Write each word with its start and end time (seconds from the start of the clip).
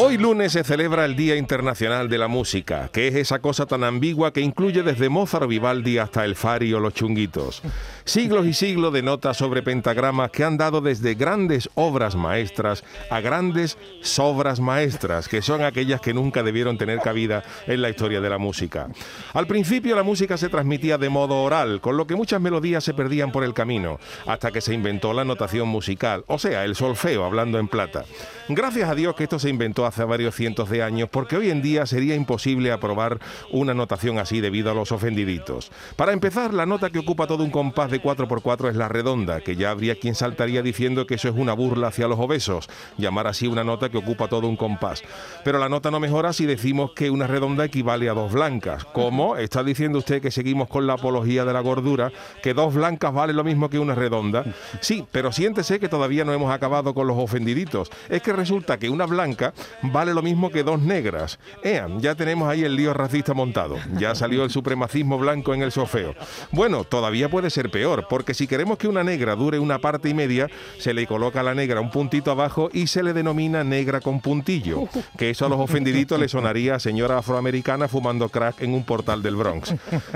Hoy 0.00 0.16
lunes 0.16 0.52
se 0.52 0.62
celebra 0.62 1.04
el 1.04 1.16
Día 1.16 1.34
Internacional 1.34 2.08
de 2.08 2.18
la 2.18 2.28
Música, 2.28 2.88
que 2.92 3.08
es 3.08 3.16
esa 3.16 3.40
cosa 3.40 3.66
tan 3.66 3.82
ambigua 3.82 4.32
que 4.32 4.40
incluye 4.40 4.84
desde 4.84 5.08
Mozart 5.08 5.48
Vivaldi 5.48 5.98
hasta 5.98 6.24
el 6.24 6.36
Fari 6.36 6.72
o 6.72 6.78
los 6.78 6.94
chunguitos. 6.94 7.62
Siglos 8.04 8.46
y 8.46 8.54
siglos 8.54 8.92
de 8.92 9.02
notas 9.02 9.36
sobre 9.36 9.60
pentagramas 9.60 10.30
que 10.30 10.44
han 10.44 10.56
dado 10.56 10.80
desde 10.80 11.14
grandes 11.14 11.68
obras 11.74 12.14
maestras 12.14 12.84
a 13.10 13.20
grandes 13.20 13.76
sobras 14.00 14.60
maestras, 14.60 15.26
que 15.26 15.42
son 15.42 15.64
aquellas 15.64 16.00
que 16.00 16.14
nunca 16.14 16.44
debieron 16.44 16.78
tener 16.78 17.00
cabida 17.00 17.42
en 17.66 17.82
la 17.82 17.90
historia 17.90 18.20
de 18.20 18.30
la 18.30 18.38
música. 18.38 18.86
Al 19.34 19.48
principio 19.48 19.96
la 19.96 20.04
música 20.04 20.36
se 20.36 20.48
transmitía 20.48 20.96
de 20.96 21.08
modo 21.08 21.42
oral, 21.42 21.80
con 21.80 21.96
lo 21.96 22.06
que 22.06 22.14
muchas 22.14 22.40
melodías 22.40 22.84
se 22.84 22.94
perdían 22.94 23.32
por 23.32 23.42
el 23.42 23.52
camino, 23.52 23.98
hasta 24.28 24.52
que 24.52 24.60
se 24.60 24.74
inventó 24.74 25.12
la 25.12 25.24
notación 25.24 25.66
musical, 25.66 26.22
o 26.28 26.38
sea, 26.38 26.64
el 26.64 26.76
solfeo, 26.76 27.24
hablando 27.24 27.58
en 27.58 27.66
plata. 27.66 28.04
Gracias 28.48 28.88
a 28.88 28.94
Dios 28.94 29.16
que 29.16 29.24
esto 29.24 29.40
se 29.40 29.50
inventó 29.50 29.87
hace 29.88 30.04
varios 30.04 30.34
cientos 30.34 30.70
de 30.70 30.82
años, 30.82 31.08
porque 31.10 31.36
hoy 31.36 31.50
en 31.50 31.62
día 31.62 31.86
sería 31.86 32.14
imposible 32.14 32.72
aprobar 32.72 33.18
una 33.50 33.74
notación 33.74 34.18
así 34.18 34.40
debido 34.40 34.70
a 34.70 34.74
los 34.74 34.92
ofendiditos. 34.92 35.70
Para 35.96 36.12
empezar, 36.12 36.54
la 36.54 36.66
nota 36.66 36.90
que 36.90 36.98
ocupa 36.98 37.26
todo 37.26 37.44
un 37.44 37.50
compás 37.50 37.90
de 37.90 38.00
4x4 38.00 38.70
es 38.70 38.76
la 38.76 38.88
redonda, 38.88 39.40
que 39.40 39.56
ya 39.56 39.70
habría 39.70 39.96
quien 39.96 40.14
saltaría 40.14 40.62
diciendo 40.62 41.06
que 41.06 41.14
eso 41.14 41.28
es 41.28 41.34
una 41.34 41.52
burla 41.52 41.88
hacia 41.88 42.08
los 42.08 42.18
obesos, 42.18 42.68
llamar 42.96 43.26
así 43.26 43.46
una 43.46 43.64
nota 43.64 43.88
que 43.88 43.98
ocupa 43.98 44.28
todo 44.28 44.46
un 44.46 44.56
compás. 44.56 45.02
Pero 45.44 45.58
la 45.58 45.68
nota 45.68 45.90
no 45.90 46.00
mejora 46.00 46.32
si 46.32 46.46
decimos 46.46 46.92
que 46.94 47.10
una 47.10 47.26
redonda 47.26 47.64
equivale 47.64 48.08
a 48.08 48.14
dos 48.14 48.32
blancas. 48.32 48.84
¿Cómo? 48.84 49.36
¿Está 49.36 49.64
diciendo 49.64 49.98
usted 49.98 50.22
que 50.22 50.30
seguimos 50.30 50.68
con 50.68 50.86
la 50.86 50.94
apología 50.94 51.44
de 51.44 51.52
la 51.52 51.60
gordura, 51.60 52.12
que 52.42 52.54
dos 52.54 52.74
blancas 52.74 53.12
vale 53.12 53.32
lo 53.32 53.44
mismo 53.44 53.70
que 53.70 53.78
una 53.78 53.94
redonda? 53.94 54.44
Sí, 54.80 55.04
pero 55.10 55.32
siéntese 55.32 55.80
que 55.80 55.88
todavía 55.88 56.24
no 56.24 56.32
hemos 56.32 56.52
acabado 56.52 56.94
con 56.94 57.06
los 57.06 57.18
ofendiditos. 57.18 57.90
Es 58.08 58.22
que 58.22 58.32
resulta 58.32 58.78
que 58.78 58.90
una 58.90 59.06
blanca 59.06 59.54
vale 59.82 60.14
lo 60.14 60.22
mismo 60.22 60.50
que 60.50 60.62
dos 60.62 60.80
negras. 60.80 61.38
Ean, 61.62 62.00
ya 62.00 62.14
tenemos 62.14 62.48
ahí 62.48 62.64
el 62.64 62.76
lío 62.76 62.94
racista 62.94 63.34
montado. 63.34 63.76
Ya 63.98 64.14
salió 64.14 64.44
el 64.44 64.50
supremacismo 64.50 65.18
blanco 65.18 65.54
en 65.54 65.62
el 65.62 65.72
sofeo. 65.72 66.14
Bueno, 66.52 66.84
todavía 66.84 67.28
puede 67.28 67.50
ser 67.50 67.70
peor, 67.70 68.06
porque 68.08 68.34
si 68.34 68.46
queremos 68.46 68.78
que 68.78 68.88
una 68.88 69.04
negra 69.04 69.34
dure 69.36 69.58
una 69.58 69.78
parte 69.78 70.08
y 70.08 70.14
media, 70.14 70.48
se 70.78 70.94
le 70.94 71.06
coloca 71.06 71.40
a 71.40 71.42
la 71.42 71.54
negra 71.54 71.80
un 71.80 71.90
puntito 71.90 72.30
abajo 72.30 72.70
y 72.72 72.86
se 72.86 73.02
le 73.02 73.12
denomina 73.12 73.64
negra 73.64 74.00
con 74.00 74.20
puntillo. 74.20 74.88
Que 75.16 75.30
eso 75.30 75.46
a 75.46 75.48
los 75.48 75.60
ofendiditos 75.60 76.18
le 76.18 76.28
sonaría 76.28 76.76
a 76.76 76.80
señora 76.80 77.18
afroamericana 77.18 77.88
fumando 77.88 78.28
crack 78.28 78.62
en 78.62 78.74
un 78.74 78.84
portal 78.84 79.22
del 79.22 79.36
Bronx. 79.36 79.74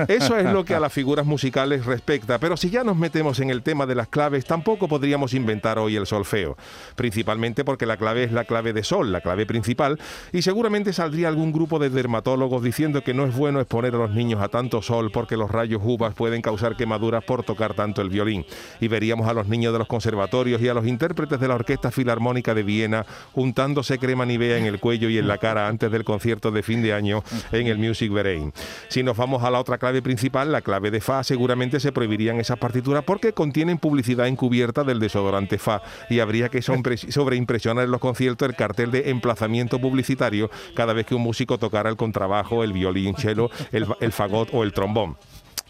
Eso 0.08 0.36
es 0.36 0.44
lo 0.52 0.64
que 0.64 0.74
a 0.74 0.80
las 0.80 0.92
figuras 0.92 1.26
musicales 1.26 1.86
respecta, 1.86 2.38
pero 2.38 2.56
si 2.56 2.70
ya 2.70 2.84
nos 2.84 2.97
metemos 2.97 3.41
en 3.41 3.50
el 3.50 3.62
tema 3.62 3.86
de 3.86 3.94
las 3.94 4.08
claves, 4.08 4.44
tampoco 4.44 4.88
podríamos 4.88 5.34
inventar 5.34 5.78
hoy 5.78 5.97
el 5.97 6.06
solfeo. 6.06 6.56
Principalmente 6.97 7.64
porque 7.64 7.87
la 7.87 7.97
clave 7.97 8.25
es 8.25 8.32
la 8.32 8.44
clave 8.44 8.72
de 8.72 8.82
sol, 8.82 9.12
la 9.12 9.20
clave 9.20 9.47
principal, 9.52 10.00
y 10.32 10.40
seguramente 10.40 10.94
saldría 10.94 11.28
algún 11.28 11.52
grupo 11.52 11.78
de 11.78 11.90
dermatólogos 11.90 12.62
diciendo 12.62 13.02
que 13.02 13.12
no 13.12 13.26
es 13.26 13.36
bueno 13.36 13.60
exponer 13.60 13.94
a 13.94 13.98
los 13.98 14.10
niños 14.12 14.40
a 14.40 14.48
tanto 14.48 14.80
sol 14.80 15.10
porque 15.12 15.36
los 15.36 15.50
rayos 15.50 15.82
UVA 15.84 16.12
pueden 16.12 16.40
causar 16.40 16.74
quemaduras 16.74 17.22
por 17.22 17.42
tocar 17.42 17.74
tanto 17.74 18.00
el 18.00 18.08
violín. 18.08 18.46
Y 18.80 18.88
veríamos 18.88 19.28
a 19.28 19.34
los 19.34 19.48
niños 19.48 19.74
de 19.74 19.78
los 19.78 19.88
conservatorios 19.88 20.62
y 20.62 20.68
a 20.68 20.74
los 20.74 20.86
intérpretes 20.86 21.38
de 21.38 21.48
la 21.48 21.54
Orquesta 21.54 21.90
Filarmónica 21.90 22.54
de 22.54 22.62
Viena 22.62 23.04
juntándose 23.32 23.98
crema 23.98 24.24
nivea 24.24 24.56
en 24.56 24.64
el 24.64 24.80
cuello 24.80 25.10
y 25.10 25.18
en 25.18 25.28
la 25.28 25.36
cara 25.36 25.69
antes 25.69 25.90
del 25.90 26.04
concierto 26.04 26.50
de 26.50 26.62
fin 26.62 26.80
de 26.80 26.94
año 26.94 27.22
en 27.50 27.66
el 27.66 27.76
Music 27.76 28.10
Verein. 28.10 28.54
Si 28.88 29.02
nos 29.02 29.19
vamos 29.19 29.42
a 29.42 29.50
la 29.50 29.60
otra 29.60 29.76
clave 29.76 30.00
principal, 30.00 30.50
la 30.50 30.62
clave 30.62 30.90
de 30.90 31.02
Fa, 31.02 31.22
seguramente 31.24 31.78
se 31.78 31.92
prohibirían 31.92 32.40
esas 32.40 32.58
partituras 32.58 33.04
porque 33.04 33.34
contienen 33.34 33.76
publicidad 33.76 34.28
encubierta 34.28 34.82
del 34.82 34.98
desodorante 34.98 35.58
Fa 35.58 35.82
y 36.08 36.20
habría 36.20 36.48
que 36.48 36.62
sobreimpresionar 36.62 37.84
en 37.84 37.90
los 37.90 38.00
conciertos 38.00 38.48
el 38.48 38.56
cartel 38.56 38.90
de 38.90 39.10
publicitario 39.78 40.50
cada 40.75 40.93
vez 40.93 41.06
que 41.06 41.15
un 41.15 41.22
músico 41.22 41.59
tocara 41.59 41.91
el 41.91 41.97
contrabajo, 41.97 42.65
el 42.65 42.72
violín, 42.72 43.15
cello, 43.16 43.50
el, 43.72 43.87
el 44.00 44.12
fagot 44.12 44.48
o 44.53 44.62
el 44.62 44.72
trombón. 44.72 45.16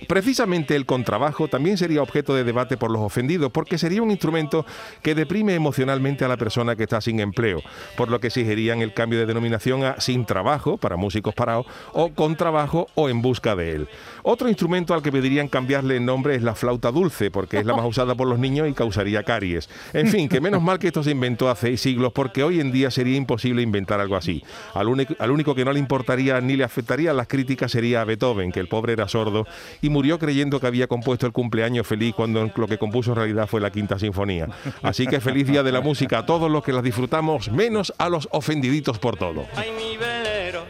Precisamente 0.09 0.77
el 0.77 0.87
contrabajo 0.87 1.49
también 1.49 1.77
sería 1.79 2.03
objeto 2.03 2.35
de 2.35 2.45
debate 2.45 2.77
por 2.77 2.91
los 2.91 3.03
ofendidos, 3.03 3.51
porque 3.53 3.79
sería 3.79 4.03
un 4.03 4.11
instrumento 4.11 4.67
que 5.03 5.15
deprime 5.15 5.55
emocionalmente 5.55 6.25
a 6.25 6.29
la 6.29 6.37
persona 6.37 6.77
que 6.77 6.85
está 6.85 7.01
sin 7.01 7.21
empleo, 7.21 7.63
por 7.97 8.11
lo 8.11 8.21
que 8.21 8.29
exigirían 8.29 8.83
el 8.83 8.95
cambio 8.95 9.19
de 9.19 9.27
denominación 9.27 9.85
a 9.85 10.01
sin 10.01 10.25
trabajo 10.25 10.77
para 10.77 10.97
músicos 10.97 11.35
parados 11.35 11.67
o 11.93 12.11
con 12.11 12.37
trabajo 12.37 12.89
o 12.95 13.09
en 13.09 13.23
busca 13.23 13.57
de 13.57 13.73
él. 13.73 13.89
Otro 14.23 14.49
instrumento 14.49 14.95
al 14.95 15.03
que 15.03 15.13
pedirían 15.13 15.49
cambiarle 15.49 15.97
el 15.97 16.05
nombre 16.05 16.35
es 16.35 16.43
la 16.43 16.55
flauta 16.55 16.91
dulce, 16.91 17.31
porque 17.31 17.59
es 17.59 17.67
la 17.67 17.75
más 17.75 17.87
usada 17.87 18.15
por 18.15 18.29
los 18.29 18.39
niños 18.39 18.69
y 18.69 18.73
causaría 18.73 19.23
caries. 19.25 19.69
En 19.93 20.09
fin, 20.09 20.29
que 20.29 20.41
menos 20.41 20.63
mal 20.63 20.79
que 20.79 20.89
esto 20.89 21.03
se 21.03 21.11
inventó 21.11 21.51
hace 21.51 21.77
siglos, 21.77 22.13
porque 22.13 22.43
hoy 22.43 22.61
en 22.61 22.73
día 22.73 22.91
sería 22.91 23.17
imposible 23.17 23.63
inventar 23.63 24.01
algo 24.01 24.17
así. 24.17 24.43
Al 24.75 24.89
único, 24.89 25.55
que 25.55 25.65
no 25.65 25.73
le 25.73 25.79
importaría 25.79 26.41
ni 26.41 26.57
le 26.57 26.65
afectaría 26.65 27.13
las 27.13 27.27
críticas 27.27 27.73
sería 27.73 28.03
a 28.03 28.05
Beethoven, 28.05 28.53
que 28.53 28.61
el 28.61 28.69
pobre 28.69 28.93
era 28.93 29.09
sordo 29.09 29.47
y 29.81 29.89
murió 29.93 30.19
creyendo 30.19 30.59
que 30.59 30.67
había 30.67 30.89
compuesto 30.89 31.27
el 31.27 31.33
cumpleaños 31.33 31.87
feliz 31.87 32.15
cuando 32.15 32.51
lo 32.55 32.67
que 32.67 32.79
compuso 32.79 33.11
en 33.13 33.17
realidad 33.17 33.47
fue 33.47 33.61
la 33.61 33.71
quinta 33.71 33.99
sinfonía. 33.99 34.49
Así 34.83 35.07
que 35.07 35.21
feliz 35.21 35.47
día 35.47 35.63
de 35.63 35.71
la 35.71 35.81
música 35.81 36.19
a 36.19 36.27
todos 36.27 36.51
los 36.51 36.65
que 36.65 36.73
la 36.73 36.83
disfrutamos, 36.83 37.51
menos 37.53 37.93
a 37.99 38.09
los 38.09 38.29
ofendiditos 38.33 38.99
por 38.99 39.17
todo. 39.17 39.45
Ay, 39.55 39.71
mi 39.71 39.97
velero, 39.97 40.65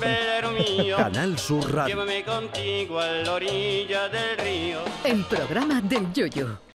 velero 0.00 0.52
mío, 0.52 0.96
Canal 0.96 1.38
Sur 1.38 1.70
Radio. 1.74 1.94
llévame 1.94 2.24
contigo 2.24 2.98
a 3.00 3.06
la 3.06 3.32
orilla 3.34 4.08
del 4.08 4.38
río. 4.38 4.78
El 5.04 5.24
programa 5.24 5.80
del 5.82 6.12
Yoyo. 6.12 6.66